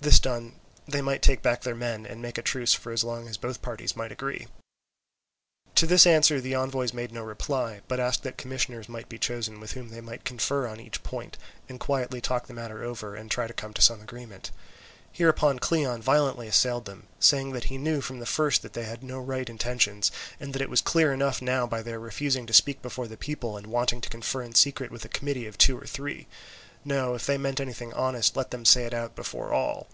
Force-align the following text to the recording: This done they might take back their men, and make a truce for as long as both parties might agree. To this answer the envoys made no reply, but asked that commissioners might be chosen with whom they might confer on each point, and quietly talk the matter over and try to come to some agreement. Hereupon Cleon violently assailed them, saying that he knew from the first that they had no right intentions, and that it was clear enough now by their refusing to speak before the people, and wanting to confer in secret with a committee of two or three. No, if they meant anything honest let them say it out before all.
This 0.00 0.20
done 0.20 0.52
they 0.86 1.02
might 1.02 1.22
take 1.22 1.42
back 1.42 1.62
their 1.62 1.74
men, 1.74 2.06
and 2.06 2.22
make 2.22 2.38
a 2.38 2.42
truce 2.42 2.72
for 2.72 2.92
as 2.92 3.02
long 3.02 3.26
as 3.26 3.36
both 3.36 3.60
parties 3.60 3.96
might 3.96 4.12
agree. 4.12 4.46
To 5.74 5.88
this 5.88 6.06
answer 6.06 6.40
the 6.40 6.54
envoys 6.54 6.94
made 6.94 7.10
no 7.10 7.22
reply, 7.24 7.80
but 7.88 7.98
asked 7.98 8.22
that 8.22 8.38
commissioners 8.38 8.88
might 8.88 9.08
be 9.08 9.18
chosen 9.18 9.58
with 9.58 9.72
whom 9.72 9.88
they 9.88 10.00
might 10.00 10.24
confer 10.24 10.68
on 10.68 10.78
each 10.78 11.02
point, 11.02 11.36
and 11.68 11.80
quietly 11.80 12.20
talk 12.20 12.46
the 12.46 12.54
matter 12.54 12.84
over 12.84 13.16
and 13.16 13.28
try 13.28 13.48
to 13.48 13.52
come 13.52 13.74
to 13.74 13.82
some 13.82 14.00
agreement. 14.00 14.52
Hereupon 15.10 15.58
Cleon 15.58 16.00
violently 16.00 16.46
assailed 16.46 16.84
them, 16.84 17.08
saying 17.18 17.52
that 17.52 17.64
he 17.64 17.76
knew 17.76 18.00
from 18.00 18.20
the 18.20 18.24
first 18.24 18.62
that 18.62 18.74
they 18.74 18.84
had 18.84 19.02
no 19.02 19.18
right 19.18 19.50
intentions, 19.50 20.12
and 20.38 20.52
that 20.52 20.62
it 20.62 20.70
was 20.70 20.80
clear 20.80 21.12
enough 21.12 21.42
now 21.42 21.66
by 21.66 21.82
their 21.82 21.98
refusing 21.98 22.46
to 22.46 22.52
speak 22.54 22.80
before 22.82 23.08
the 23.08 23.16
people, 23.16 23.56
and 23.56 23.66
wanting 23.66 24.00
to 24.02 24.08
confer 24.08 24.42
in 24.42 24.54
secret 24.54 24.92
with 24.92 25.04
a 25.04 25.08
committee 25.08 25.48
of 25.48 25.58
two 25.58 25.76
or 25.76 25.86
three. 25.86 26.28
No, 26.84 27.14
if 27.14 27.26
they 27.26 27.36
meant 27.36 27.60
anything 27.60 27.92
honest 27.92 28.36
let 28.36 28.52
them 28.52 28.64
say 28.64 28.84
it 28.86 28.94
out 28.94 29.16
before 29.16 29.52
all. 29.52 29.88